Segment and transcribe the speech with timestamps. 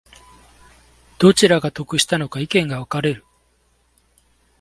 [1.19, 3.23] どちらが得したのか意見が分かれる